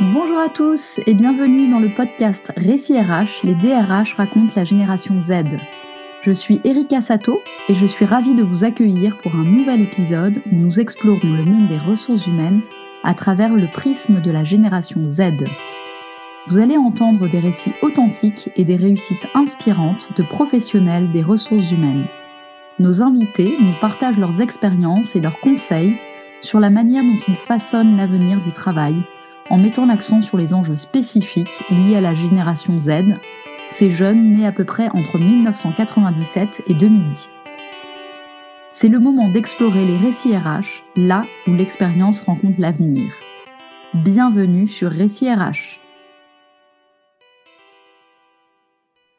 [0.00, 5.20] Bonjour à tous et bienvenue dans le podcast Récit RH, les DRH racontent la génération
[5.20, 5.44] Z.
[6.20, 10.42] Je suis Erika Sato et je suis ravie de vous accueillir pour un nouvel épisode
[10.50, 12.62] où nous explorons le monde des ressources humaines
[13.04, 15.44] à travers le prisme de la génération Z.
[16.48, 22.08] Vous allez entendre des récits authentiques et des réussites inspirantes de professionnels des ressources humaines.
[22.80, 25.94] Nos invités nous partagent leurs expériences et leurs conseils
[26.40, 28.96] sur la manière dont ils façonnent l'avenir du travail
[29.50, 33.18] en mettant l'accent sur les enjeux spécifiques liés à la génération Z,
[33.68, 37.40] ces jeunes nés à peu près entre 1997 et 2010.
[38.70, 43.12] C'est le moment d'explorer les récits RH, là où l'expérience rencontre l'avenir.
[43.94, 45.80] Bienvenue sur Récits RH.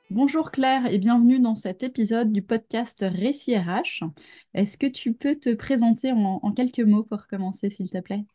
[0.09, 4.03] Bonjour Claire et bienvenue dans cet épisode du podcast Récits RH.
[4.53, 8.25] Est-ce que tu peux te présenter en, en quelques mots pour commencer, s'il te plaît?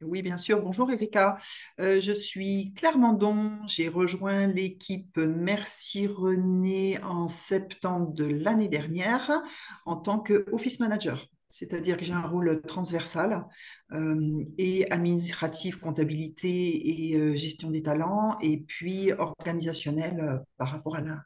[0.00, 0.62] Oui, bien sûr.
[0.62, 1.38] Bonjour Erika.
[1.80, 3.52] Euh, je suis Claire Mandon.
[3.66, 9.42] J'ai rejoint l'équipe Merci René en septembre de l'année dernière
[9.86, 11.26] en tant qu'office manager.
[11.48, 13.44] C'est-à-dire que j'ai un rôle transversal
[13.92, 21.00] euh, et administratif, comptabilité et euh, gestion des talents, et puis organisationnel par rapport à
[21.00, 21.22] la,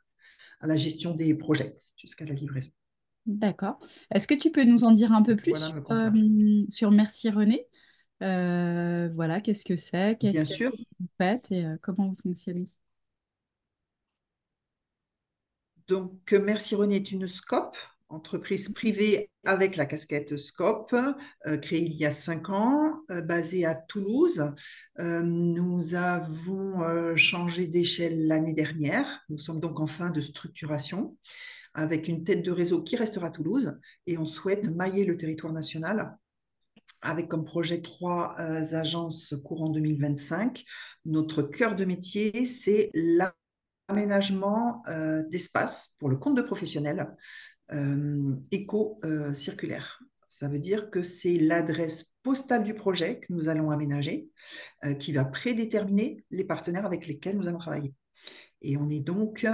[0.60, 2.70] à la gestion des projets jusqu'à la livraison.
[3.26, 3.78] D'accord.
[4.12, 5.54] Est-ce que tu peux nous en dire un peu plus
[6.70, 7.66] sur Merci René?
[8.20, 12.66] Voilà, qu'est-ce que c'est, qu'est-ce que vous faites et euh, comment vous fonctionnez?
[15.88, 17.76] Donc, euh, Merci René est une SCOP,
[18.08, 20.94] entreprise privée avec la casquette SCOP,
[21.62, 24.44] créée il y a cinq ans, basée à Toulouse.
[24.98, 29.24] nous avons changé d'échelle l'année dernière.
[29.30, 31.16] Nous sommes donc en fin de structuration
[31.74, 35.52] avec une tête de réseau qui restera à Toulouse et on souhaite mailler le territoire
[35.52, 36.16] national
[37.00, 40.64] avec comme projet trois euh, agences courant 2025.
[41.04, 42.90] Notre cœur de métier, c'est
[43.88, 47.14] l'aménagement euh, d'espace pour le compte de professionnels
[47.72, 50.02] euh, éco-circulaire.
[50.28, 54.28] Ça veut dire que c'est l'adresse postale du projet que nous allons aménager
[54.98, 57.92] qui va prédéterminer les partenaires avec lesquels nous allons travailler.
[58.62, 59.46] Et on est donc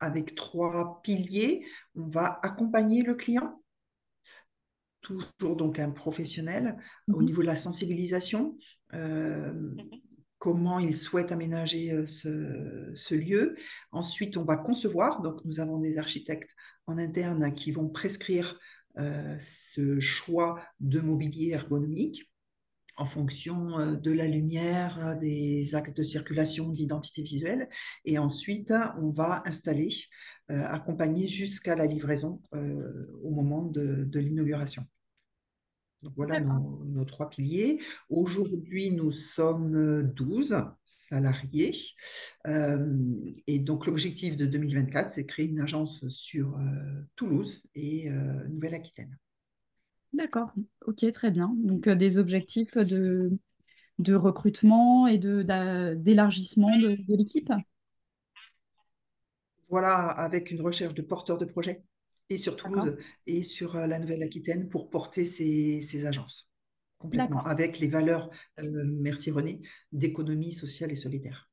[0.00, 1.64] avec trois piliers.
[1.94, 3.62] On va accompagner le client
[5.00, 6.76] toujours donc un professionnel
[7.08, 7.24] au mhm.
[7.24, 8.56] niveau de la sensibilisation,
[8.94, 9.52] euh,
[10.38, 13.56] comment il souhaite aménager euh, ce, lieu.
[13.92, 16.54] Ensuite, on va concevoir, donc nous avons des architectes
[16.86, 18.58] en interne qui vont prescrire
[18.98, 22.30] euh, ce choix de mobilier ergonomique
[22.98, 27.68] en fonction de la lumière, des axes de circulation, d'identité visuelle.
[28.04, 29.88] Et ensuite, on va installer,
[30.48, 34.84] accompagner jusqu'à la livraison au moment de l'inauguration.
[36.02, 37.80] Donc voilà nos, trois piliers.
[38.08, 41.74] Aujourd'hui, nous sommes 12 salariés.
[42.46, 42.96] Euh,
[43.46, 49.18] et donc l'objectif de 2024, c'est créer une agence sur euh, Toulouse et euh, Nouvelle-Aquitaine.
[50.12, 50.52] D'accord,
[50.86, 51.54] ok, très bien.
[51.58, 53.30] Donc des objectifs de,
[53.98, 57.52] de recrutement et d'élargissement de, de l'équipe?
[59.68, 61.82] Voilà, avec une recherche de porteurs de projets
[62.30, 66.48] et sur Toulouse et sur euh, la Nouvelle-Aquitaine pour porter ces, agences
[66.98, 68.28] complètement avec les valeurs,
[68.60, 69.60] euh, merci René,
[69.92, 71.48] d'économie sociale et solidaire.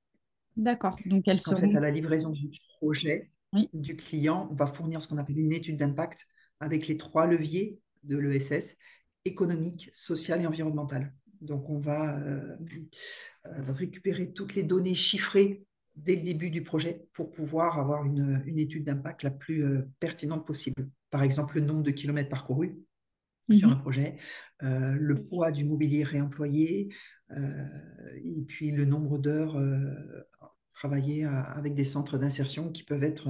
[0.58, 0.96] D'accord.
[1.06, 1.56] Donc elles seront...
[1.56, 3.32] En fait, à la livraison du projet
[3.74, 6.28] du client, on va fournir ce qu'on appelle une étude d'impact
[6.60, 8.76] avec les trois leviers de l'ESS,
[9.26, 11.14] économique, social et environnemental.
[11.42, 12.56] Donc on va euh,
[13.44, 18.86] récupérer toutes les données chiffrées dès le début du projet pour pouvoir avoir une, étude
[18.86, 20.90] d'impact la plus euh, pertinente possible.
[21.10, 22.78] Par exemple, le nombre de kilomètres parcourus
[23.52, 23.82] sur un mhm.
[23.82, 24.18] projet,
[24.64, 26.90] euh, le poids du mobilier réemployé,
[27.32, 27.68] euh,
[28.24, 29.56] et puis le nombre d'heures
[30.74, 33.30] travaillées avec des centres d'insertion qui peuvent être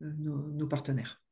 [0.00, 1.22] nos, partenaires.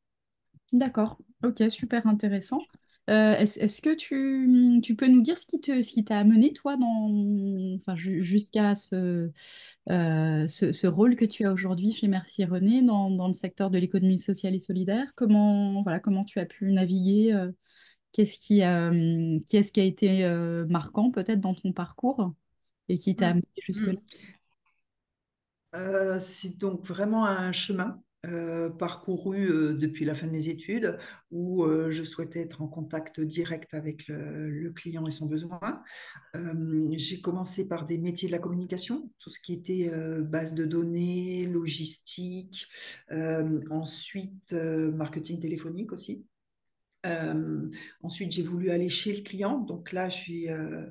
[0.74, 2.60] D'accord, ok, super intéressant.
[3.06, 6.76] Est-ce que tu, tu, peux nous dire ce qui te, ce qui t'a amené, toi,
[6.76, 9.30] dans, enfin, jusqu'à ce,
[9.90, 13.78] euh, ce, rôle que tu as aujourd'hui chez Merci René dans, dans, le secteur de
[13.78, 15.12] l'économie sociale et solidaire?
[15.14, 17.52] Comment, voilà, comment tu as pu naviguer euh,
[18.12, 22.32] Qu'est-ce qui, a été euh, marquant peut-être dans ton parcours
[22.88, 23.30] et qui t'a mmh.
[23.30, 24.00] amené jusque-là?
[25.74, 26.20] Mmh.
[26.20, 30.98] C'est donc vraiment un chemin euh, parcouru euh, depuis la fin de mes études
[31.30, 35.82] où euh, je souhaitais être en contact direct avec le, client et son besoin.
[36.92, 39.90] j'ai commencé par des métiers de la communication, tout ce qui était
[40.22, 42.66] base de données, logistique,
[43.70, 46.26] ensuite marketing téléphonique aussi.
[47.04, 47.70] Euh,
[48.02, 49.58] ensuite, j'ai voulu aller chez le client.
[49.58, 50.86] Donc là, je suis, euh,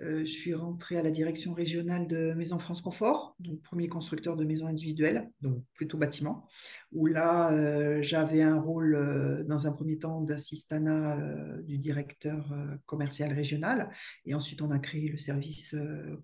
[0.00, 4.36] euh, je suis rentrée à la direction régionale de Maison France Confort, donc premier constructeur
[4.36, 6.48] de maisons individuelles, donc plutôt bâtiment,
[6.92, 12.52] où là, j'avais un rôle, dans un premier temps, d'assistanat du directeur
[12.86, 13.90] commercial régional.
[14.26, 15.74] Et ensuite, on a créé le service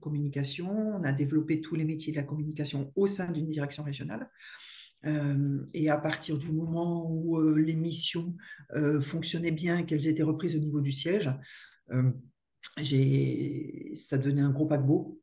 [0.01, 0.71] communication.
[0.97, 4.29] On a développé tous les métiers de la communication au sein d'une direction régionale.
[5.05, 8.37] Et à partir du moment où euh, les missions
[9.01, 11.31] fonctionnaient bien et qu'elles étaient reprises au niveau du siège,
[11.89, 12.03] ça
[14.19, 15.21] devenait un gros paquebot.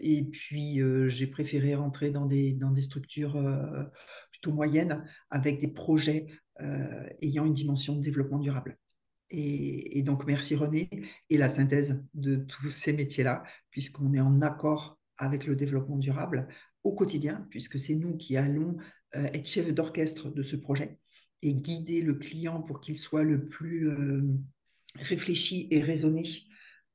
[0.00, 3.40] et puis, j'ai préféré rentrer dans des, dans des structures
[4.32, 6.26] plutôt moyennes avec des projets
[7.22, 8.76] ayant une dimension de développement durable.
[9.30, 10.88] Et, donc, merci René,
[11.30, 16.46] et la synthèse de tous ces métiers-là, puisqu'on est en accord avec le développement durable,
[16.86, 18.76] au quotidien, puisque c'est nous qui allons
[19.16, 20.98] euh, être chefs d'orchestre de ce projet
[21.42, 24.22] et guider le client pour qu'il soit le plus euh,
[24.94, 26.22] réfléchi et raisonné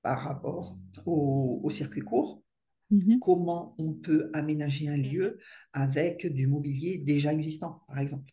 [0.02, 2.42] par rapport au, circuit court.
[2.90, 3.20] Mhm.
[3.20, 5.38] Comment on peut aménager un lieu
[5.74, 8.32] avec du mobilier déjà existant, par exemple.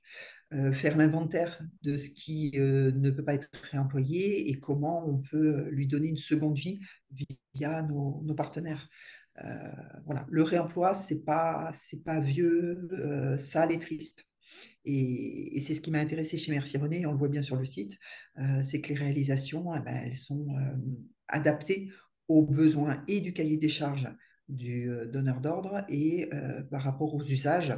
[0.54, 5.68] Euh, faire l'inventaire de ce qui ne peut pas être réemployé et comment on peut
[5.70, 6.80] lui donner une seconde vie
[7.54, 8.88] via nos, nos partenaires.
[9.44, 9.58] Euh,
[10.04, 14.24] voilà, le réemploi, c'est pas, c'est pas vieux, euh, sale et triste.
[14.84, 17.64] Et, c'est ce qui m'a intéressé chez Merci René, on le voit bien sur le
[17.64, 17.98] site,
[18.38, 20.48] euh, c'est que les réalisations, eh ben, elles sont
[21.28, 21.90] adaptées
[22.28, 24.08] aux besoins et du cahier des charges
[24.48, 26.30] du donneur d'ordre et
[26.70, 27.74] par rapport aux usages,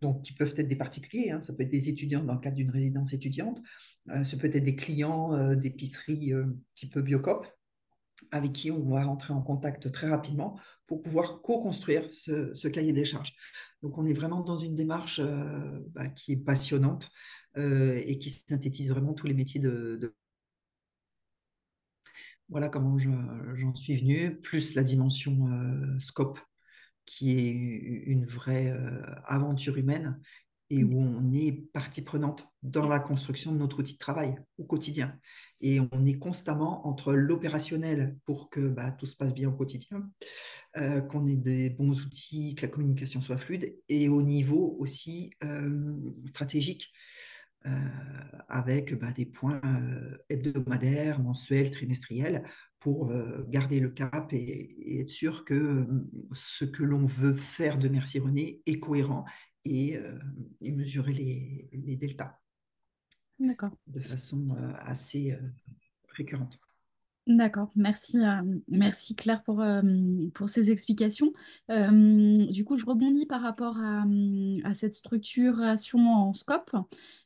[0.00, 1.40] donc qui peuvent être des particuliers, hein.
[1.40, 3.62] ça peut être des étudiants dans le cadre d'une résidence étudiante,
[4.08, 6.32] ça peut être des clients d'épicerie
[6.74, 7.46] type Biocop,
[8.30, 13.04] avec qui on va rentrer en contact très rapidement pour pouvoir co-construire ce, cahier des
[13.04, 13.34] charges.
[13.82, 17.10] Donc on est vraiment dans une démarche euh, bah, qui est passionnante
[17.56, 20.14] euh, et qui synthétise vraiment tous les métiers de...
[22.48, 26.38] Voilà comment j'en suis venu, plus la dimension euh, scope
[27.04, 27.50] qui est
[28.06, 28.72] une vraie
[29.24, 30.20] aventure humaine
[30.72, 34.64] et où on est partie prenante dans la construction de notre outil de travail au
[34.64, 35.18] quotidien.
[35.60, 40.10] Et on est constamment entre l'opérationnel pour que bah, tout se passe bien au quotidien,
[40.78, 45.34] euh, qu'on ait des bons outils, que la communication soit fluide, et au niveau aussi
[45.44, 45.94] euh,
[46.28, 46.90] stratégique.
[47.64, 47.70] Euh,
[48.48, 49.60] avec bah, des points
[50.28, 52.42] hebdomadaires, mensuels, trimestriels,
[52.80, 53.12] pour
[53.46, 55.86] garder le cap et, être sûr que
[56.32, 59.24] ce que l'on veut faire de Merci René est cohérent
[59.66, 60.18] euh,
[60.60, 62.38] et, mesurer les, les deltas
[63.38, 65.38] de façon euh, assez euh,
[66.08, 66.58] récurrente.
[67.28, 68.18] D'accord, merci,
[68.66, 69.64] merci Claire pour,
[70.34, 71.32] pour ces explications.
[71.68, 74.04] du coup, je rebondis par rapport à,
[74.64, 76.72] à cette structuration en scope.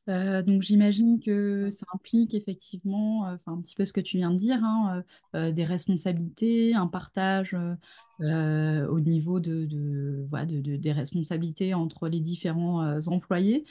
[0.06, 4.36] donc, j'imagine que ça implique effectivement, enfin, un petit peu ce que tu viens de
[4.36, 7.56] dire, hein, des responsabilités, un partage
[8.20, 13.64] euh, au niveau de, de, des responsabilités entre les différents euh, employés.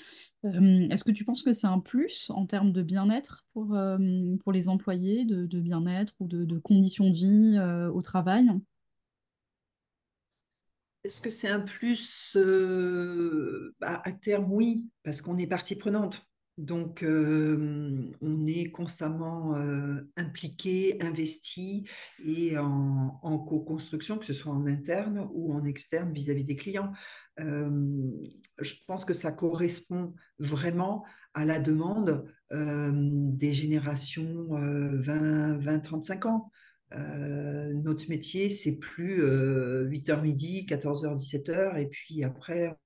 [0.44, 3.78] Euh, est-ce que tu penses que c'est un plus en termes de bien-être pour,
[4.44, 8.50] pour les employés, de, bien-être ou de, conditions de vie au travail?
[11.04, 12.38] Est-ce que c'est un plus
[13.80, 16.28] bah, À terme, oui, parce qu'on est partie prenante.
[16.58, 21.86] Donc, euh, on est constamment euh, impliqué, investi
[22.26, 26.94] et en, co-construction, que ce soit en interne ou en externe vis-à-vis des clients.
[27.42, 28.10] Euh,
[28.60, 36.52] je pense que ça correspond vraiment à la demande des générations 20-35 ans.
[36.94, 42.78] notre métier, c'est plus 8h midi, 14h, 17h, et puis après,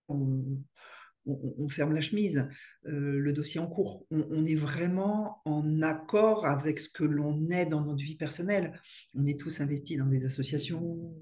[1.57, 2.47] on, ferme la chemise,
[2.85, 4.05] euh, le dossier en cours.
[4.11, 8.79] On, est vraiment en accord avec ce que l'on est dans notre vie personnelle.
[9.15, 11.13] On est tous investis dans des associations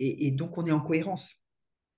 [0.00, 1.44] et, donc on est en cohérence.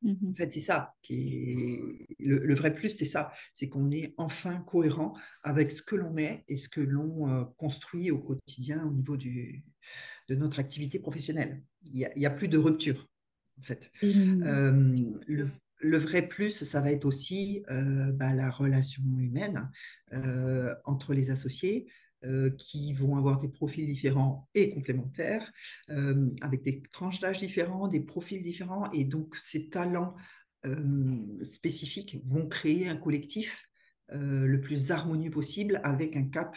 [0.04, 0.30] Mm-hmm.
[0.30, 4.60] En fait, c'est ça qui est le, vrai plus, c'est ça, c'est qu'on est enfin
[4.66, 8.92] cohérent avec ce que l'on est et ce que l'on euh, construit au quotidien au
[8.92, 9.64] niveau du,
[10.28, 11.62] de notre activité professionnelle.
[11.84, 13.06] Il n'y a, plus de rupture,
[13.58, 13.90] en fait.
[14.02, 15.46] Euh, le,
[15.78, 19.71] le vrai plus, ça va être aussi euh, bah, la relation humaine
[20.12, 21.90] euh, entre les associés
[22.25, 25.52] euh, qui vont avoir des profils différents et complémentaires,
[25.88, 28.90] avec des tranches d'âge différents, des profils différents.
[28.92, 30.14] Et donc, ces talents
[31.42, 33.68] spécifiques vont créer un collectif
[34.09, 36.56] le plus harmonieux possible avec un cap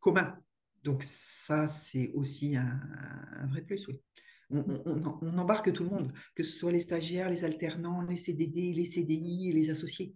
[0.00, 0.36] commun.
[0.82, 2.80] Donc, ça, c'est aussi un,
[3.32, 4.00] un vrai plus, oui
[4.50, 8.84] on, embarque tout le monde, que ce soit les stagiaires, les alternants, les CDD, les
[8.84, 10.14] CDI et les associés.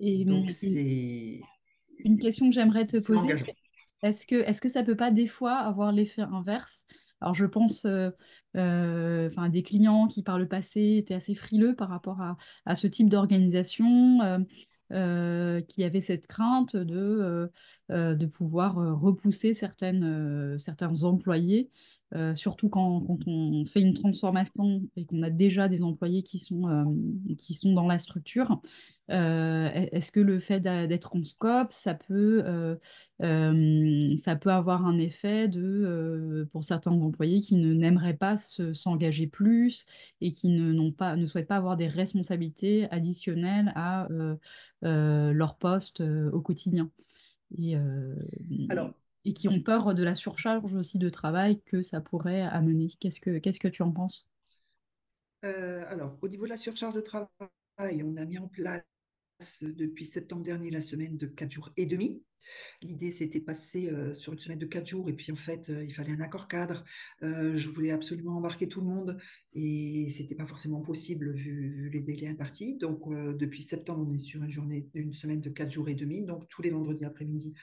[0.00, 1.40] Et, Donc, c'est
[2.04, 3.34] une question que j'aimerais te poser,
[4.02, 6.86] est-ce que, est-ce que ça peut pas des fois avoir l'effet inverse?
[7.20, 8.10] Alors je pense euh,
[8.56, 12.76] euh, à des clients qui par le passé étaient assez frileux par rapport à, à
[12.76, 14.38] ce type d'organisation, euh,
[14.92, 17.48] euh, qui avaient cette crainte de, euh,
[17.90, 21.68] euh, de pouvoir euh, repousser certaines, euh, certains employés,
[22.14, 26.38] euh, surtout quand, quand on fait une transformation et qu'on a déjà des employés qui
[26.38, 26.84] sont, euh,
[27.36, 28.62] qui sont dans la structure.
[29.10, 32.42] Euh, est-ce que le fait d'être en scope, ça peut,
[33.20, 39.86] ça peut avoir un effet de, pour certains employés qui n'aimeraient pas se- s'engager plus
[40.20, 44.08] et qui ne, pas, ne souhaitent pas avoir des responsabilités additionnelles à
[44.82, 46.90] leur poste au quotidien?
[48.68, 48.94] Alors,
[49.24, 52.90] et qui ont peur de la surcharge aussi de travail que ça pourrait amener.
[53.00, 54.30] Qu'est-ce que, qu'est-ce que tu en penses?
[55.44, 58.82] euh, alors, au niveau de la surcharge de travail, on a mis en place
[59.62, 62.24] depuis septembre dernier la semaine de 4 jours et demi.
[62.82, 65.84] L'idée, c'était passer euh, sur une semaine de 4 jours et puis en fait, euh,
[65.84, 66.84] il fallait un accord cadre.
[67.22, 69.18] Euh, je voulais absolument embarquer tout le monde
[69.54, 72.76] et c'était pas forcément possible vu, les délais impartis.
[72.78, 75.94] Donc, euh, depuis septembre, on est sur une journée, une semaine de 4 jours et
[75.94, 76.24] demi.
[76.24, 77.54] Donc, tous les vendredis après-midi,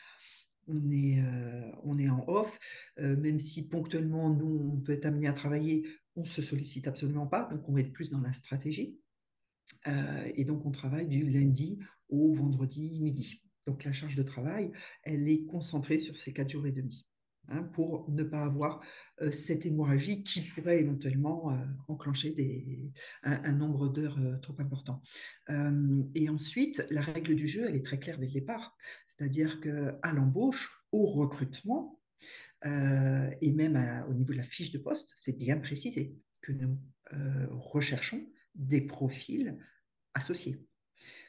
[0.68, 2.60] on est, euh, on est en off.
[3.00, 7.28] Euh, même si ponctuellement, nous, on peut être amené à travailler, on se sollicite absolument
[7.28, 7.48] pas.
[7.52, 9.00] Donc, on être plus dans la stratégie.
[9.88, 11.80] Euh, et donc, on travaille du lundi
[12.10, 13.42] au vendredi midi.
[13.68, 14.72] Donc, la charge de travail,
[15.04, 17.06] elle est concentrée sur ces quatre jours et demi,
[17.50, 18.82] hein, pour ne pas avoir
[19.22, 21.56] euh, cette hémorragie qui pourrait éventuellement euh,
[21.88, 22.36] enclencher
[23.24, 25.02] un, nombre d'heures euh, trop important.
[26.16, 28.76] Et ensuite, la règle du jeu, elle est très claire dès le départ.
[29.08, 32.00] C'est-à-dire qu'à l'embauche, au recrutement,
[32.64, 36.80] et même au niveau de la fiche de poste, c'est bien précisé que nous
[37.52, 38.26] recherchons
[38.56, 39.58] des profils
[40.16, 40.66] associés.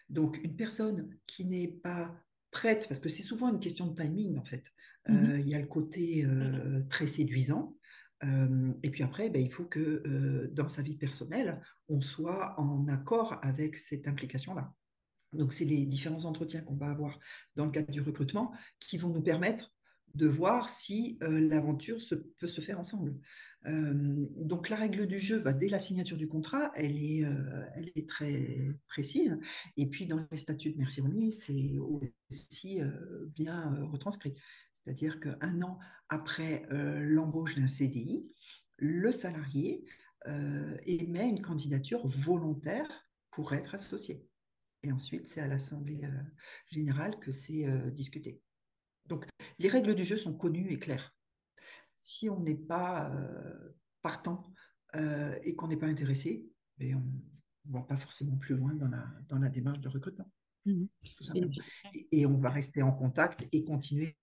[0.08, 2.16] Donc, une personne qui n'est pas
[2.50, 4.73] prête, parce que c'est souvent une question de timing en fait,
[5.08, 5.30] Mhm.
[5.30, 7.76] Euh, il y a le côté euh, très séduisant.
[8.25, 12.88] Euh, et puis après, ben, il faut que dans sa vie personnelle, on soit en
[12.88, 14.72] accord avec cette implication-là.
[15.32, 17.18] Donc, c'est les différents entretiens qu'on va avoir
[17.56, 19.75] dans le cadre du recrutement qui vont nous permettre
[20.14, 21.98] de voir si l'aventure
[22.38, 23.16] peut se faire ensemble.
[23.66, 29.38] Donc, la règle du jeu, bah, dès la signature du contrat, elle est, très précise.
[29.76, 31.76] Et puis, dans les statuts de Merci Renier, c'est
[32.30, 32.80] aussi
[33.34, 34.32] bien retranscrit.
[34.86, 38.24] C'est-à-dire qu'un an après euh, l'embauche d'un CDI,
[38.76, 39.84] le salarié
[40.28, 42.88] euh, émet une candidature volontaire
[43.32, 44.24] pour être associé.
[44.84, 46.22] Et ensuite, c'est à l'Assemblée euh,
[46.70, 48.40] générale que c'est discuté.
[49.06, 49.26] Donc,
[49.58, 51.12] les règles du jeu sont connues et claires.
[51.96, 53.10] Si on n'est pas
[54.02, 54.52] partant
[55.42, 56.46] et qu'on n'est pas intéressé,
[56.78, 56.96] ben,
[57.64, 60.30] on ne va pas forcément plus loin dans la, dans la démarche de recrutement,
[60.64, 61.24] tout
[62.12, 64.16] Et on va rester en contact et continuer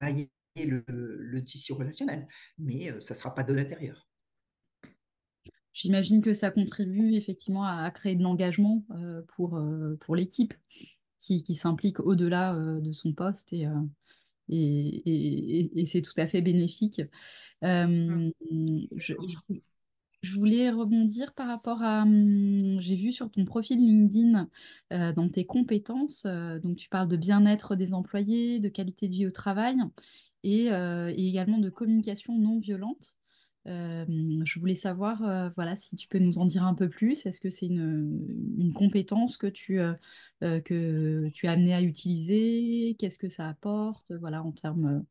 [0.00, 2.26] mailler le, le tissu relationnel,
[2.58, 4.08] mais euh, ça ne sera pas de l'intérieur.
[5.72, 10.54] J'imagine que ça contribue effectivement à, à créer de l'engagement euh, pour, euh, pour l'équipe
[11.18, 13.66] qui, qui s'implique au-delà euh, de son poste et,
[14.48, 17.02] et, et- c'est tout à fait bénéfique.
[18.96, 19.14] Je.
[20.24, 24.48] Je- voulais rebondir par rapport à, hum, j'ai vu sur ton profil LinkedIn,
[24.92, 29.12] euh, dans tes compétences, euh, donc tu parles de bien-être des employés, de qualité de
[29.14, 29.76] vie au travail
[30.44, 33.16] et, euh, également de communication non violente.
[33.66, 37.24] Je voulais savoir, voilà, si tu peux nous en dire un peu plus.
[37.26, 38.18] Est-ce que c'est une,
[38.58, 39.78] une compétence que tu,
[40.40, 42.96] que tu es amené à utiliser?
[42.98, 45.04] Qu'est-ce que ça apporte, voilà, en termes,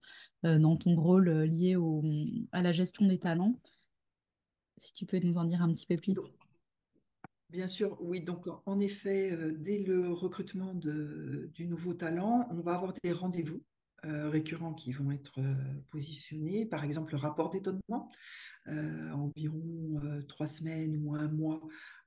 [0.43, 2.03] dans ton rôle lié au,
[2.51, 3.55] à la gestion des talents?
[4.83, 6.13] Si tu peux nous en dire un petit peu plus.
[7.49, 8.19] Bien sûr, oui.
[8.19, 13.63] Donc, en effet, euh, dès le recrutement du nouveau talent, on va avoir des rendez-vous
[14.05, 15.53] euh, récurrents qui vont être euh,
[15.89, 16.65] positionnés.
[16.65, 18.11] Par exemple, le rapport d'étonnement,
[18.65, 21.61] environ trois semaines ou un mois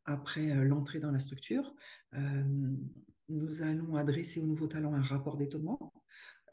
[0.05, 1.75] après l'entrée dans la structure.
[3.29, 5.93] Nous allons adresser au nouveau talent un rapport d'étonnement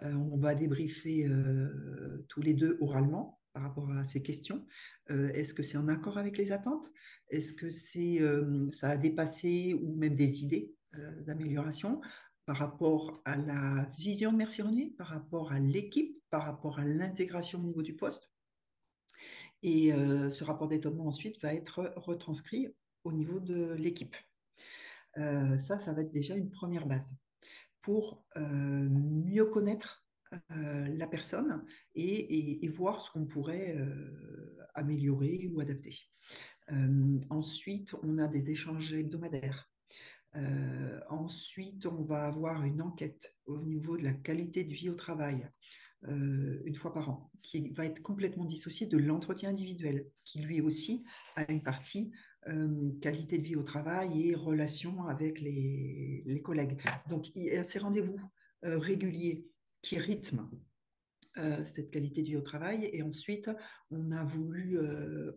[0.02, 1.26] on va débriefer
[2.28, 4.66] tous les deux oralement par rapport à ces questions.
[5.12, 6.92] Euh, est-ce que c'est en accord avec les attentes?
[7.30, 12.02] Est-ce que c'est, euh, ça a dépassé ou même des idées euh, d'amélioration
[12.46, 16.86] par rapport à la vision de Merci René, par rapport à l'équipe, par rapport à
[16.86, 18.30] l'intégration au niveau du poste?
[19.66, 24.14] Et ce rapport d'étonnement ensuite va être retranscrit au niveau de l'équipe.
[25.16, 27.16] Ça, ça va être déjà une première base
[27.82, 30.03] pour mieux connaître
[30.50, 31.64] la personne
[31.96, 35.98] et voir ce qu'on pourrait euh, améliorer ou adapter.
[36.72, 39.70] Euh, ensuite, on a des échanges hebdomadaires.
[41.10, 45.48] ensuite, on va avoir une enquête au niveau de la qualité de vie au travail.
[46.08, 51.04] une fois par an, qui va être complètement dissociée de l'entretien individuel, qui lui aussi
[51.36, 52.12] a une partie
[53.00, 56.78] qualité de vie au travail et relation avec les, les collègues.
[57.10, 58.20] Donc, il y a ces rendez-vous
[58.64, 59.48] réguliers
[59.84, 60.50] qui rythment
[61.64, 62.90] cette qualité de vie au travail.
[62.94, 63.50] Et ensuite,
[63.92, 64.80] on a voulu,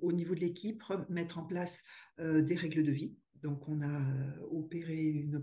[0.02, 1.82] au niveau de l'équipe, mettre en place
[2.18, 3.16] des règles de vie.
[3.42, 4.02] Donc, on a
[4.50, 5.42] opéré une,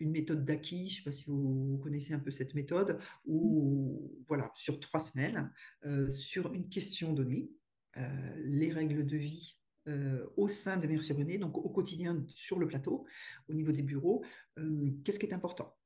[0.00, 4.24] une méthode d'acquis, je ne sais pas si vous, connaissez un peu cette méthode, où,
[4.26, 5.52] voilà, sur trois semaines,
[6.08, 7.50] sur une question donnée,
[8.36, 9.58] les règles de vie
[10.36, 13.04] au sein de Merci René, donc au quotidien sur le plateau,
[13.48, 14.24] au niveau des bureaux,
[15.04, 15.76] qu'est-ce qui est important?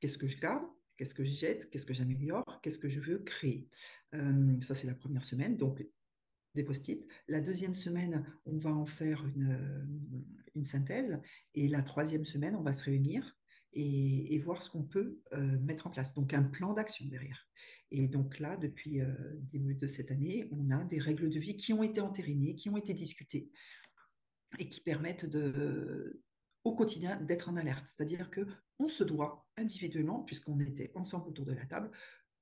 [0.00, 0.64] Qu'est-ce que je garde?
[0.96, 3.68] Qu'est-ce que je jette Qu'est-ce que j'améliore Qu'est-ce que je veux créer
[4.12, 5.56] Ça, c'est la première semaine.
[5.56, 5.86] Donc,
[6.54, 7.06] des post-it.
[7.28, 9.86] La deuxième semaine, on va en faire une,
[10.54, 11.20] une, synthèse.
[11.54, 13.36] Et la troisième semaine, on va se réunir
[13.74, 15.20] et, voir ce qu'on peut
[15.60, 16.14] mettre en place.
[16.14, 17.46] Donc, un plan d'action derrière.
[17.90, 21.56] Et donc là, depuis le début de cette année, on a des règles de vie
[21.56, 23.50] qui ont été entérinées, qui ont été discutées
[24.58, 26.22] et qui permettent de,
[26.66, 27.86] au quotidien d'être en alerte.
[27.86, 28.44] C'est-à-dire que
[28.80, 31.90] on se doit individuellement, puisqu'on était ensemble autour de la table,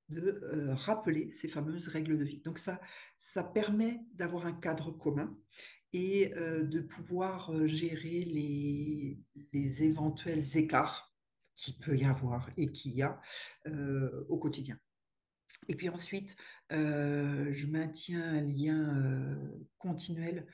[0.09, 2.41] de euh, rappeler ces fameuses règles de vie.
[2.41, 2.81] Donc ça,
[3.17, 5.37] ça permet d'avoir un cadre commun
[5.93, 9.19] et euh, de pouvoir euh, gérer les,
[9.53, 11.15] les, éventuels écarts
[11.55, 13.21] qu'il peut y avoir et qu'il y a
[14.27, 14.77] au quotidien.
[15.69, 16.35] Et puis ensuite,
[16.69, 19.39] je maintiens un lien
[19.77, 20.47] continuel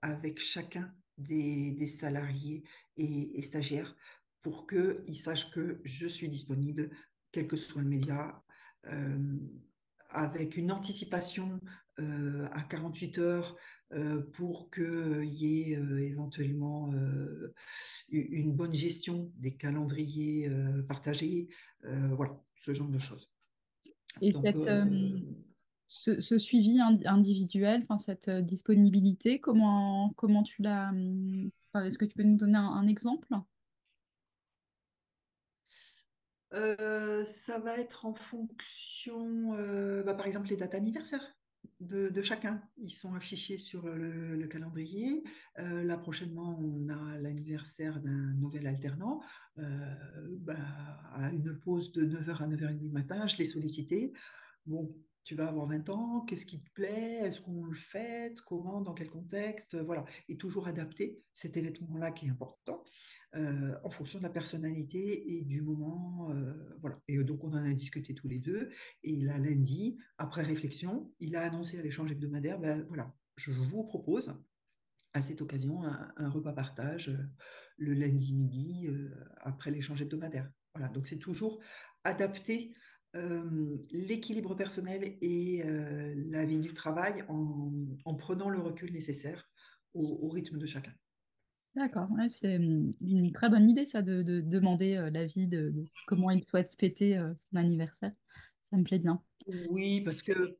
[0.00, 2.64] avec chacun des, salariés
[2.96, 3.96] et, stagiaires
[4.42, 6.90] pour qu'ils sachent que je suis disponible,
[7.32, 8.42] quel que soit le média,
[8.86, 9.36] euh,
[10.08, 11.60] avec une anticipation
[12.00, 13.56] euh, à 48 heures
[13.92, 16.92] euh, pour qu'il y ait éventuellement
[18.08, 20.50] une bonne gestion des calendriers
[20.88, 21.48] partagés,
[21.82, 23.30] voilà, ce genre de choses.
[24.20, 24.68] Et cette,
[25.90, 30.90] ce, suivi individuel, cette euh, disponibilité, comment, comment tu l'as...
[30.90, 33.28] Hum, est-ce que tu peux nous donner un, exemple?
[36.52, 41.36] Euh, ça va être en fonction, euh, bah, par exemple, les dates anniversaires
[41.80, 42.62] de, chacun.
[42.78, 45.24] Ils sont affichés sur le, calendrier.
[45.56, 49.20] là, prochainement, on a l'anniversaire d'un nouvel alternant.
[49.56, 50.56] Bah,
[51.14, 54.12] à une pause de 9h à 9h30 du matin, je l'ai sollicité.
[54.66, 58.80] Bon, tu vas avoir 20 ans, qu'est-ce qui te plaît, est-ce qu'on le fait, comment,
[58.80, 60.04] dans quel contexte, voilà.
[60.28, 62.82] Et toujours adapter cet événement-là qui est important
[63.36, 66.98] euh, en fonction de la personnalité et du moment, euh, voilà.
[67.08, 68.70] Et donc on en a discuté tous les deux,
[69.02, 73.84] et a lundi, après réflexion, il a annoncé à l'échange hebdomadaire, ben voilà, je vous
[73.84, 74.34] propose
[75.12, 77.18] à cette occasion un, repas partage euh,
[77.76, 78.88] le lundi midi
[79.40, 80.50] après l'échange hebdomadaire.
[80.74, 81.60] Voilà, donc c'est toujours
[82.04, 82.74] adapté
[83.16, 89.44] euh, l'équilibre personnel et euh, la vie du travail en, prenant le recul nécessaire
[89.94, 90.92] au, rythme de chacun.
[91.74, 95.74] D'accord, c'est une très bonne idée ça de, demander euh, l'avis de,
[96.06, 98.12] comment il souhaite fêter son anniversaire.
[98.62, 99.20] Ça me plaît bien.
[99.70, 100.58] Oui, parce que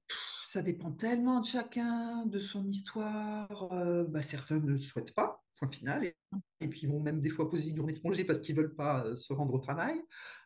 [0.48, 3.68] ça dépend tellement de chacun, de son histoire.
[4.08, 6.04] Bah, certains ne souhaitent pas, point final.
[6.04, 6.16] Et,
[6.60, 8.62] et, puis ils vont même des fois poser une journée de congé parce qu'ils ne
[8.62, 10.00] veulent pas se rendre au travail.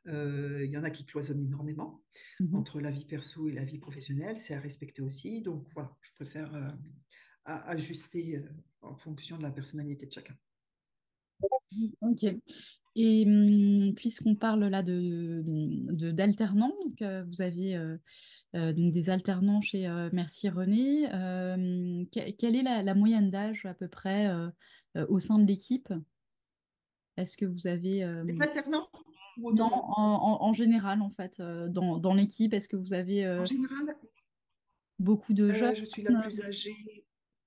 [0.07, 2.03] Il y en a qui cloisonnent énormément
[2.40, 4.38] mmh entre la vie perso et la vie professionnelle.
[4.38, 5.40] C'est à respecter aussi.
[5.40, 6.77] Donc voilà, je préfère
[7.44, 8.42] ajuster
[8.83, 10.37] en fonction de la personnalité de chacun.
[12.00, 12.24] Ok.
[12.96, 15.42] Et mmh, puisqu'on parle là de
[16.12, 17.77] d'alternants, vous avez
[18.53, 21.09] donc des alternants chez Merci René.
[22.12, 24.31] quelle est la, moyenne d'âge à peu près
[25.09, 25.92] au sein de l'équipe?
[27.16, 28.88] Est-ce que vous avez des alternants
[29.38, 33.96] non, en, général en fait dans, dans l'équipe Est-ce que vous avez en général
[34.98, 35.74] beaucoup de jeunes?
[35.74, 37.07] Je suis la plus âgée.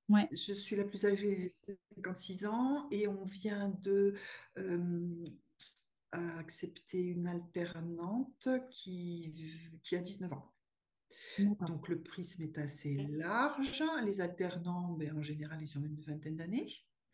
[0.09, 0.27] Ouais.
[0.31, 1.47] Je suis la plus âgée,
[1.95, 4.15] 56 ans, et on vient de
[6.11, 10.53] accepter une alternante qui, qui a 19 ans.
[11.39, 13.83] Donc le prisme est assez large.
[14.05, 16.67] Les alternants, ben, en général, ils ont une vingtaine d'années.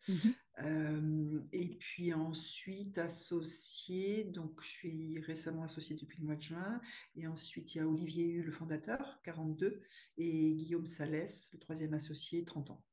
[0.08, 1.48] Mhm.
[1.52, 6.80] et puis ensuite, associé, donc je suis récemment associée depuis le mois de juin.
[7.16, 9.82] Et ensuite, il y a Olivier Hu, le fondateur, 42,
[10.18, 12.84] et Guillaume Salès, le troisième associé, 30 ans.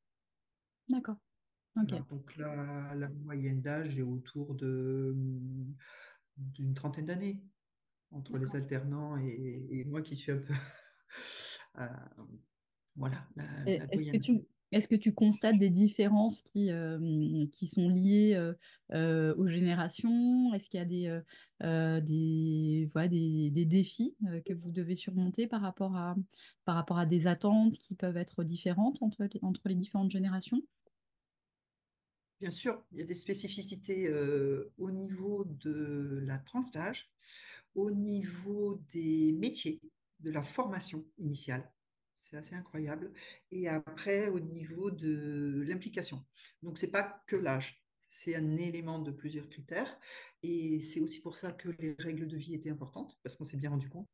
[0.89, 1.17] D'accord.
[1.75, 5.15] donc la, la moyenne d'âge est autour de
[6.37, 7.41] d'une trentaine d'années
[8.11, 10.53] entre les alternants et, moi qui suis un peu
[12.95, 13.27] voilà.
[13.65, 18.53] Est-ce que tu Est-ce que tu constates des différences qui, euh, qui sont liées euh,
[18.93, 20.53] euh, aux générations?
[20.53, 21.21] Est-ce qu'il y a des,
[22.01, 26.15] des, voilà, des, des défis que vous devez surmonter par rapport à,
[26.63, 30.61] par rapport à des attentes qui peuvent être différentes entre les, entre les différentes générations?
[32.39, 34.09] Bien sûr, il y a des spécificités
[34.77, 37.11] au niveau de la tranche d'âge,
[37.75, 39.79] au niveau des métiers,
[40.21, 41.69] de la formation initiale.
[42.31, 43.11] C'est assez incroyable.
[43.51, 46.25] Et après, au niveau de l'implication.
[46.63, 49.99] Donc, c'est pas que l'âge, c'est un élément de plusieurs critères.
[50.41, 53.57] Et c'est aussi pour ça que les règles de vie étaient importantes, parce qu'on s'est
[53.57, 54.07] bien rendu compte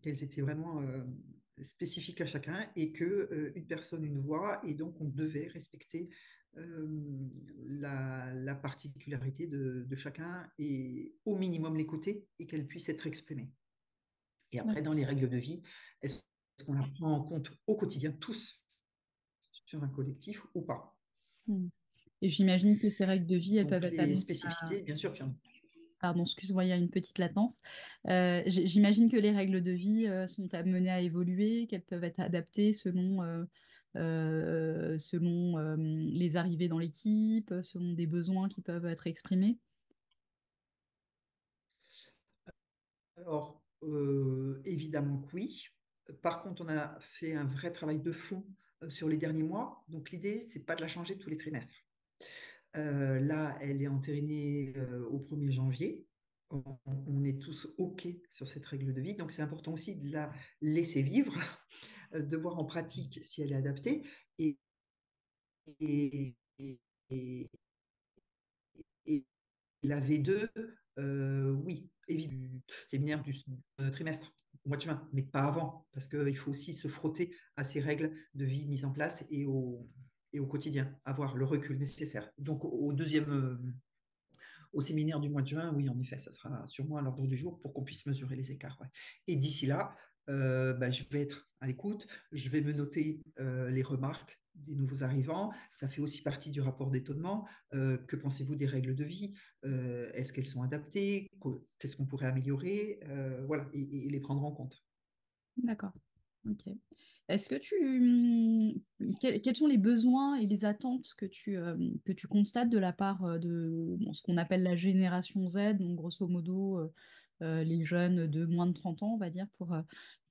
[0.00, 1.02] qu'elles étaient vraiment euh,
[1.62, 6.10] spécifiques à chacun et que euh, une personne, une voix, et donc on devait respecter
[6.56, 6.86] euh,
[7.66, 13.50] la, la particularité de, de chacun et au minimum l'écouter et qu'elle puisse être exprimée.
[14.52, 15.62] Et après, dans les règles de vie,
[16.56, 18.62] est-ce qu'on la prend en compte au quotidien, tous,
[19.66, 20.96] sur un collectif ou pas?
[21.46, 21.68] Hmm.
[22.22, 24.16] Et j'imagine que ces règles de vie, elles Donc, peuvent être les à...
[24.16, 25.34] spécificités, bien sûr qu'il y en a.
[26.00, 27.60] Pardon, excuse-moi, il y a une petite latence.
[28.08, 32.20] Euh, j'imagine que les règles de vie euh, sont amenées à évoluer, qu'elles peuvent être
[32.20, 33.44] adaptées selon, euh,
[33.96, 39.58] euh, selon euh, les arrivées dans l'équipe, selon des besoins qui peuvent être exprimés?
[43.16, 45.68] Alors, euh, évidemment que oui.
[46.22, 48.46] Par contre, on a fait un vrai travail de fond
[48.82, 49.84] euh, sur les derniers mois.
[49.88, 51.76] Donc, l'idée, c'est pas de la changer tous les trimestres.
[52.76, 56.06] Euh, là, elle est entérinée euh, au 1er janvier.
[56.50, 59.14] On, est tous OK sur cette règle de vie.
[59.14, 61.36] Donc, c'est important aussi de la laisser vivre,
[62.12, 64.04] de voir en pratique si elle est adaptée.
[64.38, 64.56] Et,
[69.82, 70.48] la V2,
[70.98, 73.34] euh, oui, évidemment, séminaire du
[73.92, 74.33] trimestre,
[74.66, 78.12] mois de juin, mais pas avant, parce qu'il faut aussi se frotter à ces règles
[78.34, 79.88] de vie mises en place et au,
[80.32, 82.30] et au quotidien, avoir le recul nécessaire.
[82.38, 83.56] Donc, au deuxième, euh,
[84.72, 87.36] au séminaire du mois de juin, oui, en effet, ça sera sûrement à l'ordre du
[87.36, 88.82] jour pour qu'on puisse mesurer les écarts.
[89.26, 89.94] Et d'ici là,
[90.28, 94.74] euh, bah, je vais être à l'écoute, je vais me noter euh, les remarques des
[94.74, 95.52] nouveaux arrivants.
[95.70, 97.46] Ça fait aussi partie du rapport d'étonnement.
[97.74, 99.34] Euh, que pensez-vous des règles de vie?
[99.64, 101.30] Euh, Est-ce qu'elles sont adaptées?
[101.78, 103.00] Qu'est-ce qu'on pourrait améliorer?
[103.04, 104.82] Euh, Voilà, et, les prendre en compte.
[105.56, 105.92] D'accord.
[106.48, 106.68] Ok.
[107.28, 108.74] Est-ce que tu, hum,
[109.18, 111.56] quels, sont les besoins et les attentes que tu,
[112.04, 116.28] que tu constates de la part de ce qu'on appelle la génération Z, donc grosso
[116.28, 116.92] modo
[117.40, 119.74] les jeunes de moins de 30 ans, on va dire, pour,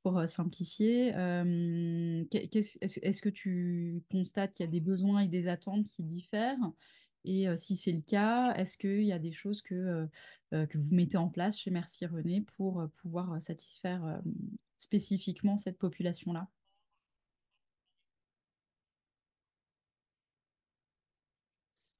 [0.03, 1.07] pour simplifier.
[1.09, 6.71] Est-ce, que tu constates qu'il y a des besoins et des attentes qui diffèrent?
[7.25, 10.07] Et si c'est le cas, est-ce qu'il y a des choses que,
[10.51, 14.21] que vous mettez en place chez Merci René pour pouvoir satisfaire
[14.77, 16.47] spécifiquement cette population-là?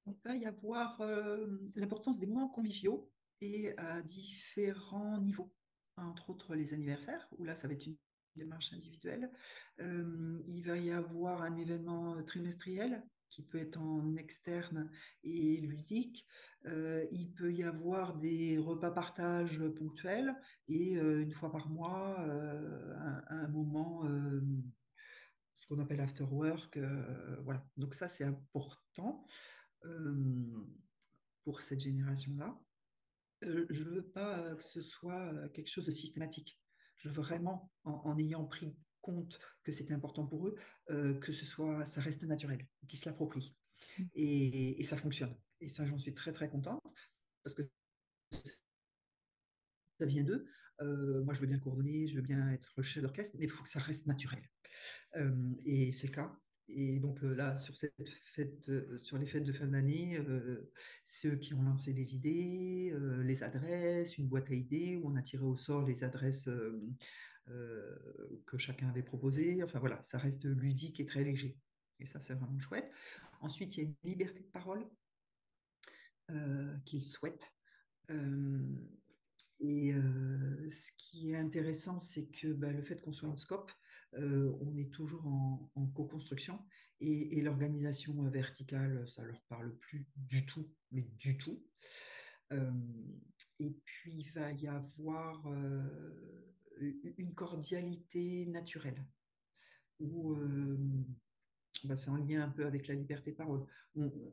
[0.05, 1.01] Il va y avoir
[1.75, 5.49] l'importance des moments conviviaux et à différents niveaux,
[5.97, 7.97] entre autres les anniversaires, où là, ça va être une
[8.35, 9.31] démarche individuelle.
[9.79, 14.91] Il va y avoir un événement trimestriel qui peut être en externe
[15.23, 16.27] et ludique.
[16.65, 20.35] Il peut y avoir des repas partage ponctuels
[20.67, 24.03] et une fois par mois, un, un moment,
[25.59, 26.79] ce qu'on appelle after work.
[27.43, 27.65] voilà.
[27.77, 29.25] Donc ça, c'est important
[31.43, 32.59] pour cette génération-là.
[33.43, 36.59] Euh, je ne veux pas euh, que ce soit euh, quelque chose de systématique.
[36.97, 40.55] Je veux vraiment, en, en ayant pris compte que c'était important pour eux,
[40.89, 43.55] euh, que ce soit, ça reste naturel, qu'ils se l'approprient.
[44.15, 45.35] Et, et ça fonctionne.
[45.59, 46.81] Et ça, j'en suis très, très contente
[47.43, 47.63] parce que
[49.99, 50.45] ça vient d'eux.
[50.81, 53.51] Euh, moi, je veux bien coordonner, je veux bien être le chef d'orchestre, mais il
[53.51, 54.43] faut que ça reste naturel.
[55.15, 56.35] Euh, et c'est le cas.
[56.69, 57.57] Et donc euh, là,
[58.69, 60.71] euh, sur les fêtes de fin d'année, euh,
[61.05, 65.09] c'est eux qui ont lancé les idées, euh, les adresses, une boîte à idées où
[65.09, 66.49] on a tiré au sort les adresses
[67.45, 69.61] que chacun avait proposées.
[69.63, 71.57] Enfin voilà, ça reste ludique et très léger.
[71.99, 72.89] Et ça, c'est vraiment chouette.
[73.41, 74.85] Ensuite, il y a une liberté de parole
[76.85, 77.51] qu'ils souhaitent.
[79.59, 79.93] Et
[80.71, 83.71] ce qui est intéressant, c'est que bah, le fait qu'on soit en scope,
[84.17, 86.59] euh, on est toujours en, co-construction
[86.99, 91.63] et, l'organisation verticale, ça leur parle plus du tout, mais du tout.
[92.51, 92.71] Euh,
[93.59, 96.43] et puis, il va y avoir euh,
[97.17, 99.05] une cordialité naturelle
[99.99, 100.77] où euh,
[101.83, 103.65] bah, c'est en lien un peu avec la liberté de parole.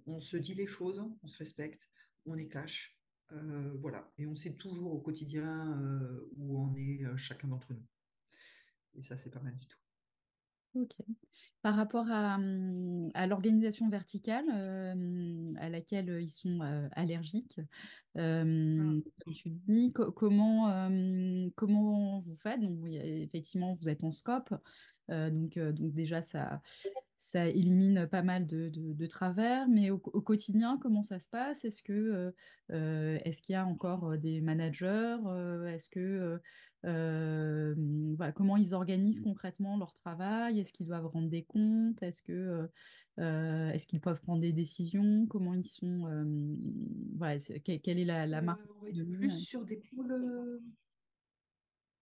[0.06, 1.90] On, se dit les choses, on se respecte,
[2.26, 2.96] on est cash.
[3.32, 7.72] Euh, voilà, et on sait toujours au quotidien euh, où en est euh, chacun d'entre
[7.72, 7.86] nous.
[8.94, 9.78] Et ça, c'est pas mal du tout.
[10.74, 10.92] Ok.
[11.62, 17.60] Par rapport à, hum, à l'organisation verticale euh, à laquelle ils sont euh, allergiques,
[18.16, 18.44] euh,
[18.78, 22.60] Ah, comme tu dis, co- comment, euh, comment vous faites?
[22.60, 24.54] Donc, effectivement, vous êtes en scope.
[25.10, 26.62] Euh, donc, euh, donc déjà, ça,
[27.18, 31.28] ça élimine pas mal de, de- de travers, mais au, au quotidien, comment ça se
[31.28, 31.64] passe?
[31.64, 32.32] Est-ce que, euh,
[32.70, 35.18] euh, est-ce qu'il y a encore euh, des managers?
[35.26, 36.40] Euh, est-ce que,
[36.86, 37.74] euh,
[38.16, 40.60] voilà, comment ils organisent concrètement leur travail?
[40.60, 42.02] Est-ce qu'ils doivent rendre des comptes?
[42.02, 42.68] Est-ce que,
[43.18, 45.26] euh, est-ce qu'ils peuvent prendre des décisions?
[45.26, 46.24] Comment ils sont, euh,
[47.16, 50.60] voilà, quelle est la, la marque on va de plus sur des pôles,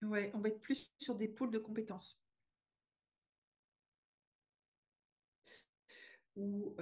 [0.03, 2.21] ouais, on va être plus sur des pôles de compétences
[6.37, 6.77] où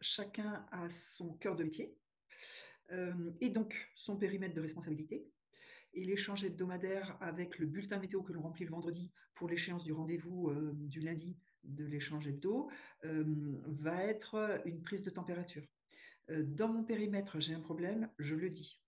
[0.00, 1.98] chacun a son cœur de métier
[3.40, 5.28] et donc son périmètre de responsabilité.
[5.96, 9.94] Et l'échange hebdomadaire avec le bulletin météo que l'on remplit le vendredi pour l'échéance du
[9.94, 12.70] rendez-vous euh, du lundi de l'échange hebdo
[13.04, 13.24] euh,
[13.66, 15.64] va être une prise de température.
[16.28, 18.78] Euh, dans mon périmètre, j'ai un problème, je le dis.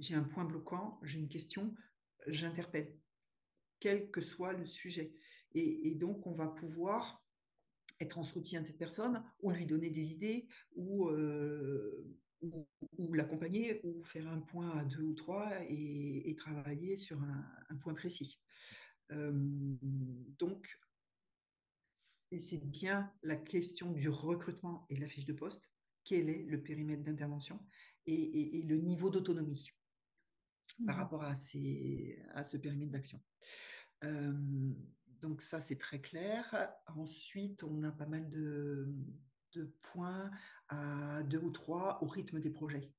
[0.00, 1.72] J'ai un point bloquant, j'ai une question,
[2.26, 2.92] j'interpelle,
[3.78, 5.14] quel que soit le sujet.
[5.54, 7.24] Et, donc, on va pouvoir
[8.00, 11.08] être en soutien de cette personne ou lui donner des idées ou,
[12.40, 17.20] ou, ou l'accompagner ou faire un point à deux ou trois et, et travailler sur
[17.22, 18.40] un, un point précis.
[19.12, 19.32] Euh,
[20.38, 20.68] donc,
[21.94, 25.72] c'est bien la question du recrutement et de la fiche de poste.
[26.04, 27.66] Quel est le périmètre d'intervention
[28.06, 29.70] et, et, et, le niveau d'autonomie
[30.86, 31.02] par Mhm.
[31.02, 33.20] rapport à, ces, à ce périmètre d'action.
[34.04, 34.32] Euh,
[35.20, 36.72] donc ça, c'est très clair.
[36.86, 38.94] Ensuite, on a pas mal de,
[39.54, 40.30] de points
[40.68, 42.92] à deux ou trois au rythme des projets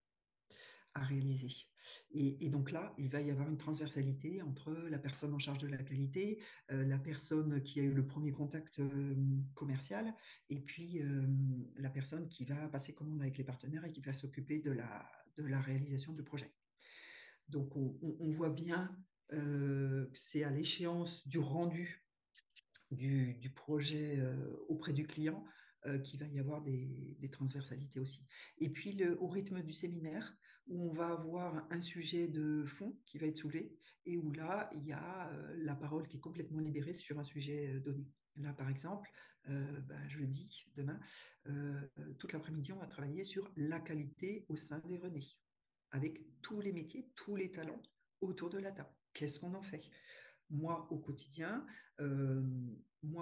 [0.95, 1.49] à réaliser.
[2.11, 5.67] Et, donc là, il va y avoir une transversalité entre la personne en charge de
[5.67, 9.15] la qualité, euh, la personne qui a eu le premier contact euh,
[9.53, 10.13] commercial,
[10.49, 11.25] et puis euh,
[11.77, 15.09] la personne qui va passer commande avec les partenaires et qui va s'occuper de la,
[15.37, 16.51] de la réalisation du projet.
[17.47, 18.95] Donc on, voit bien
[19.29, 22.05] que c'est à l'échéance du rendu
[22.91, 24.21] du, du projet
[24.67, 25.43] auprès du client
[25.85, 28.25] euh, qu'il va y avoir des, transversalités aussi.
[28.57, 30.35] Et puis au rythme du séminaire,
[30.69, 34.69] où on va avoir un sujet de fond qui va être soulevé et où là,
[34.75, 38.07] il y a euh, la parole qui est complètement libérée sur un sujet euh, donné.
[38.37, 39.09] Là, par exemple,
[39.49, 40.99] euh, bah, je le dis demain,
[42.19, 45.25] toute l'après-midi, on va travailler sur la qualité au sein des René,
[45.91, 47.81] avec tous les métiers, tous les talents
[48.21, 48.93] autour de la table.
[49.13, 49.89] Qu'est-ce qu'on en fait?
[50.51, 51.65] Moi au quotidien,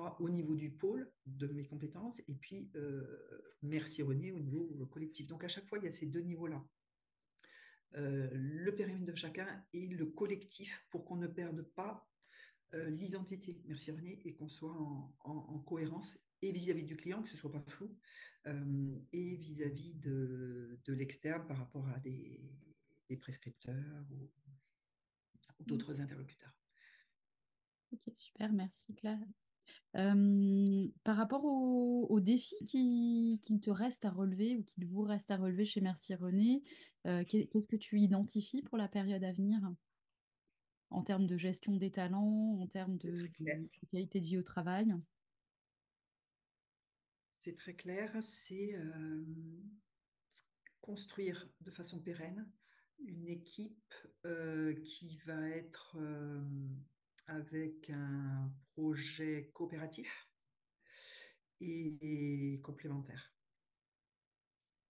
[0.08, 4.86] moi au niveau du pôle de mes compétences, et puis euh, merci René au niveau
[4.88, 5.28] collectif.
[5.28, 6.63] Donc à chaque fois, il y a ces deux niveaux-là.
[7.96, 12.08] Euh, le périmètre de chacun et le collectif pour qu'on ne perde pas
[12.74, 17.24] euh, l'identité, merci René, et qu'on soit en, en, en, cohérence et vis-à-vis du client,
[17.24, 17.98] que ce ne soit pas flou,
[18.46, 22.41] euh, et vis-à-vis de, de l'externe par rapport à des,
[23.10, 24.30] des prescripteurs ou,
[25.60, 26.54] ou d'autres interlocuteurs.
[27.93, 29.20] Ok, super, merci Claire.
[29.95, 35.32] Euh, par rapport aux, défis qui, qui, te restent à relever ou qui vous restent
[35.32, 36.63] à relever chez Mercier René,
[37.06, 39.60] euh, qu'est-ce que tu identifies pour la période à venir?
[40.89, 43.27] En termes de gestion des talents, en termes de,
[43.91, 44.93] qualité de vie au travail?
[47.39, 49.25] C'est très clair, c'est euh,
[50.82, 52.47] construire de façon pérenne
[52.99, 53.93] une équipe
[54.84, 55.97] qui va être
[57.28, 60.28] avec un projet coopératif
[61.62, 63.34] et, complémentaire.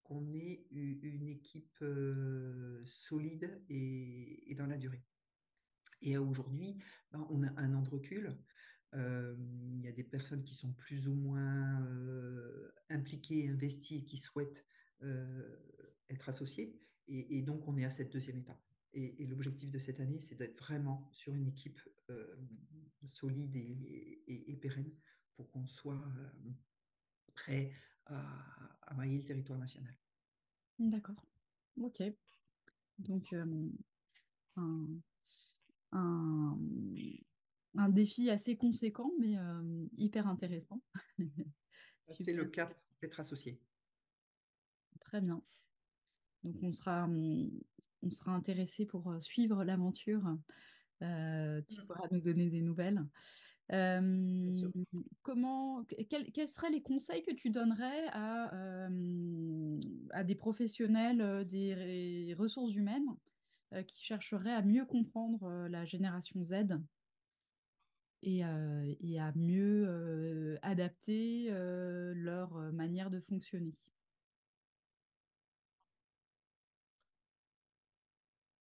[0.03, 5.03] Qu'on ait une équipe euh, solide et, dans la durée.
[6.01, 6.77] Et aujourd'hui,
[7.11, 8.37] ben, on a un an de recul.
[8.93, 9.35] Euh,
[9.73, 14.65] il y a des personnes qui sont plus ou moins euh, impliquées, investies, qui souhaitent
[16.09, 16.79] être associées.
[17.09, 18.61] Et, donc, on est à cette deuxième étape.
[18.97, 21.79] Et, et l'objectif de cette année, c'est d'être vraiment sur une équipe
[22.09, 22.35] euh,
[23.05, 24.91] solide et, et, pérenne
[25.35, 26.51] pour qu'on soit euh,
[27.35, 27.73] prêt
[28.07, 28.19] à,
[28.81, 29.95] à, mailler le territoire national.
[30.79, 31.23] D'accord.
[31.79, 32.01] Ok.
[32.97, 33.69] Donc, euh,
[34.55, 34.87] un,
[35.91, 36.57] un,
[37.75, 39.35] un, défi assez conséquent, mais
[39.95, 40.81] hyper intéressant.
[42.07, 43.61] C'est le cap d'être associé.
[45.01, 45.43] Très bien.
[46.41, 47.07] Donc, on sera,
[48.03, 50.23] on sera intéressé pour suivre l'aventure.
[51.03, 53.03] Euh, tu pourras nous donner des nouvelles.
[53.73, 54.51] Euh,
[55.23, 59.79] comment, quels, quels, seraient les conseils que tu donnerais à, euh,
[60.11, 63.09] à des professionnels des ressources humaines
[63.87, 66.53] qui chercheraient à mieux comprendre la génération Z
[68.23, 73.75] et, à mieux adapter leur manière de fonctionner?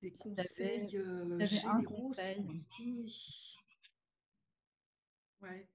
[0.07, 2.15] Des conseils généraux
[5.43, 5.69] Ouais.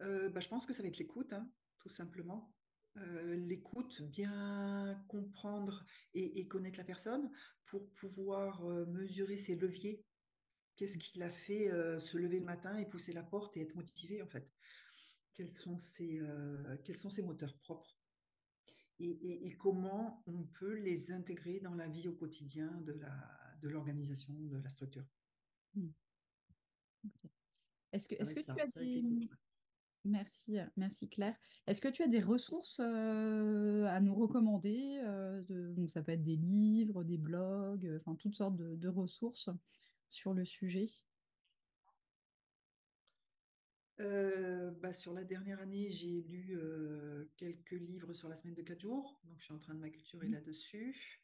[0.00, 2.52] Bah, je pense que ça va être l'écoute, hein, tout simplement.
[2.96, 7.30] l'écoute, bien comprendre et, connaître la personne
[7.66, 10.04] pour pouvoir mesurer ses leviers.
[10.76, 11.68] Qu'est-ce qui l'a fait
[12.00, 14.50] se lever le matin et pousser la porte et être motivé en fait
[15.34, 16.20] quels sont, ses,
[16.84, 17.96] quels sont ses moteurs propres?
[19.02, 24.58] Et, comment on peut les intégrer dans la vie au quotidien de l'organisation, de, de
[24.58, 25.04] la structure.
[25.74, 25.88] Mmh.
[27.92, 29.28] Est-ce que, est que tu as des...
[30.04, 31.36] Merci, merci Claire.
[31.66, 35.02] Est-ce que tu as des ressources à nous recommander
[35.48, 39.50] donc Ça peut être des livres, des blogs, enfin toutes sortes de, ressources
[40.08, 40.90] sur le sujet?
[44.80, 46.58] Bah, sur la dernière année, j'ai lu
[47.36, 50.28] quelques livres sur la semaine de 4 jours, donc je suis en train de m'acculturer
[50.28, 50.32] mmh.
[50.32, 51.20] là-dessus.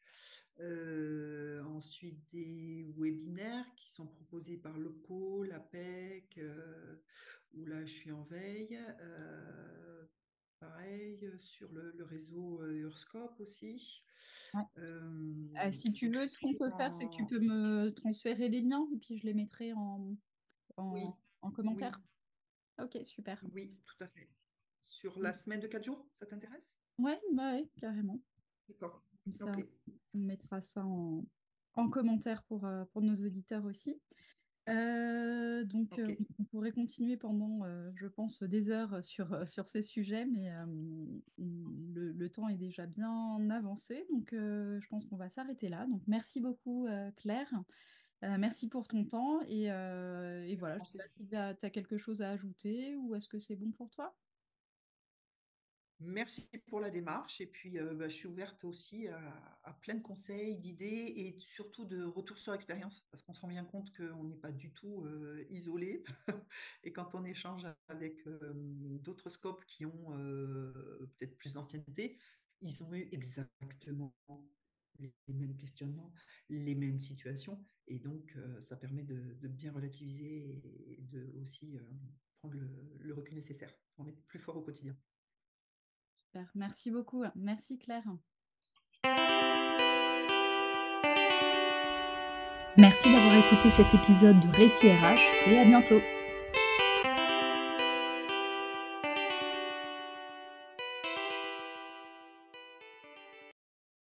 [1.65, 6.39] ensuite, des webinaires qui sont proposés par Loco, l'APEC,
[7.53, 8.79] où là je suis en veille.
[10.59, 14.03] pareil, sur le, réseau Urscope aussi.
[15.71, 18.87] Si tu veux, ce qu'on peut faire, c'est que tu peux me transférer les liens
[18.93, 20.15] et puis je les mettrai en,
[20.77, 21.99] en, commentaire.
[22.79, 23.43] Ok, super.
[23.53, 24.29] Oui, tout à fait.
[24.83, 26.75] Sur la semaine de 4 jours, ça t'intéresse?
[26.97, 28.19] Ouais, bah ouais, carrément.
[28.67, 29.03] D'accord.
[29.41, 31.23] On mettra ça en,
[31.89, 33.99] commentaire pour, euh, pour nos auditeurs aussi.
[34.69, 36.07] Euh, donc, euh,
[36.39, 37.61] on pourrait continuer pendant,
[37.95, 40.49] je pense, des heures sur, sur ces sujets, mais
[41.37, 44.05] le, le, temps est déjà bien avancé.
[44.11, 45.85] Donc, je pense qu'on va s'arrêter là.
[45.87, 47.51] Donc, merci beaucoup, Claire.
[48.21, 49.41] Merci pour ton temps.
[49.47, 53.27] Et, et voilà, je sais pas si tu as, quelque chose à ajouter ou est-ce
[53.27, 54.15] que c'est bon pour toi?
[55.99, 60.55] Merci pour la démarche et puis bah, je suis ouverte aussi à, plein de conseils,
[60.57, 64.35] d'idées et surtout de retours sur expérience parce qu'on se rend bien compte qu'on n'est
[64.35, 65.07] pas du tout
[65.49, 66.03] isolé
[66.83, 68.23] et quand on échange avec
[69.01, 70.11] d'autres scopes qui ont
[71.17, 72.19] peut-être plus d'ancienneté,
[72.61, 74.13] ils ont eu exactement
[74.99, 76.13] les mêmes questionnements,
[76.49, 81.77] les mêmes situations et donc ça permet de, bien relativiser et de aussi
[82.39, 82.55] prendre
[82.99, 84.95] le recul nécessaire pour être plus fort au quotidien.
[86.55, 87.23] Merci beaucoup.
[87.35, 88.05] Merci Claire.
[92.77, 95.99] Merci d'avoir écouté cet épisode de Récit RH et à bientôt.